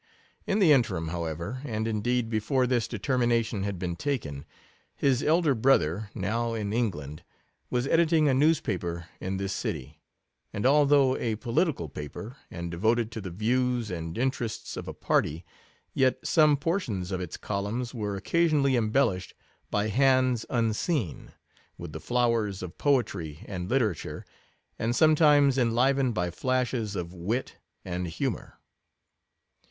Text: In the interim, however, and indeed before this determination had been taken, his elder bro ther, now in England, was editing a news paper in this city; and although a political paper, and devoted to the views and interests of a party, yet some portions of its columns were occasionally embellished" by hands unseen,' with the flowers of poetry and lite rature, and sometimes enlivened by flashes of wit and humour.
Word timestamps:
In 0.47 0.57
the 0.57 0.71
interim, 0.71 1.09
however, 1.09 1.61
and 1.63 1.87
indeed 1.87 2.27
before 2.27 2.65
this 2.65 2.87
determination 2.87 3.61
had 3.61 3.77
been 3.77 3.95
taken, 3.95 4.45
his 4.95 5.21
elder 5.21 5.53
bro 5.53 5.77
ther, 5.77 6.09
now 6.15 6.55
in 6.55 6.73
England, 6.73 7.23
was 7.69 7.85
editing 7.85 8.27
a 8.27 8.33
news 8.33 8.59
paper 8.61 9.09
in 9.19 9.37
this 9.37 9.53
city; 9.53 10.01
and 10.51 10.65
although 10.65 11.15
a 11.17 11.35
political 11.35 11.87
paper, 11.87 12.35
and 12.49 12.71
devoted 12.71 13.11
to 13.11 13.21
the 13.21 13.29
views 13.29 13.91
and 13.91 14.17
interests 14.17 14.75
of 14.75 14.87
a 14.87 14.93
party, 14.95 15.45
yet 15.93 16.17
some 16.25 16.57
portions 16.57 17.11
of 17.11 17.21
its 17.21 17.37
columns 17.37 17.93
were 17.93 18.15
occasionally 18.15 18.75
embellished" 18.75 19.35
by 19.69 19.89
hands 19.89 20.47
unseen,' 20.49 21.31
with 21.77 21.91
the 21.91 21.99
flowers 21.99 22.63
of 22.63 22.75
poetry 22.79 23.45
and 23.47 23.69
lite 23.69 23.83
rature, 23.83 24.25
and 24.79 24.95
sometimes 24.95 25.59
enlivened 25.59 26.15
by 26.15 26.31
flashes 26.31 26.95
of 26.95 27.13
wit 27.13 27.57
and 27.85 28.07
humour. 28.07 28.57